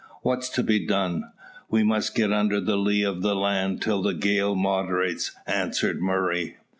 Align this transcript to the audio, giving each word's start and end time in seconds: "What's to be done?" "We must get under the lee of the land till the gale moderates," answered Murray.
"What's 0.23 0.49
to 0.57 0.63
be 0.63 0.83
done?" 0.83 1.25
"We 1.69 1.83
must 1.83 2.15
get 2.15 2.33
under 2.33 2.59
the 2.59 2.75
lee 2.75 3.03
of 3.03 3.21
the 3.21 3.35
land 3.35 3.83
till 3.83 4.01
the 4.01 4.15
gale 4.15 4.55
moderates," 4.55 5.29
answered 5.45 6.01
Murray. 6.01 6.57